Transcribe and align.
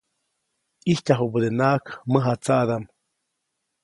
ʼIjtyajubädenaʼajk 0.83 1.85
mäjatsaʼdaʼm. 2.11 2.83